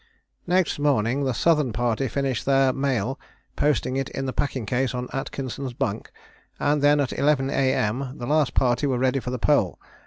[0.47, 3.19] "Next morning the Southern Party finished their mail,
[3.55, 6.11] posting it in the packing case on Atkinson's bunk,
[6.59, 8.13] and then at 11 A.M.
[8.17, 9.77] the last party were ready for the Pole.